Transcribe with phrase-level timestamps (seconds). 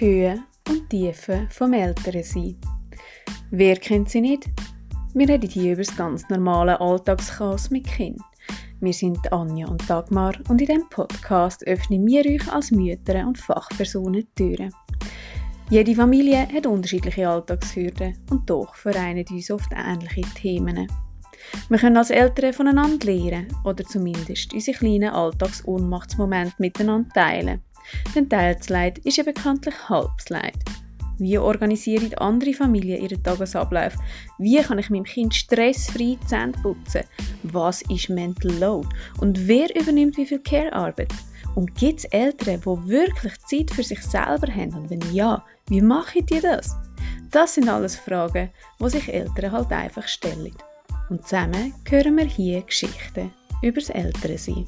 [0.00, 2.56] die Höhen und Tiefen vom Älterensein.
[3.50, 4.44] Wer kennt sie nicht?
[5.14, 8.20] Wir reden hier über das ganz normale Alltagschaos mit Kind.
[8.80, 13.38] Wir sind Anja und Dagmar und in diesem Podcast öffnen wir euch als Mütter und
[13.38, 14.72] Fachpersonen die Türen.
[15.70, 20.86] Jede Familie hat unterschiedliche Alltagshürden und doch vereinen uns oft ähnliche Themen.
[21.68, 27.62] Wir können als Eltern voneinander lernen oder zumindest unsere kleinen Alltagsohnmachtsmomente miteinander teilen.
[28.14, 30.56] Denn Teilsleid ist ja bekanntlich Halbsleid.
[31.18, 33.94] Wie organisieren andere Familien ihren Tagesablauf?
[34.38, 37.02] Wie kann ich meinem Kind stressfrei die Zähne putzen?
[37.42, 38.88] Was ist Mental Load?
[39.20, 41.12] Und wer übernimmt wie viel Care-Arbeit?
[41.56, 44.74] Und gibt es Eltern, die wirklich Zeit für sich selber haben?
[44.74, 46.76] Und wenn ja, wie machen die das?
[47.32, 50.54] Das sind alles Fragen, die sich Eltern halt einfach stellen.
[51.10, 54.66] Und zusammen hören wir hier Geschichten über das Elternsein.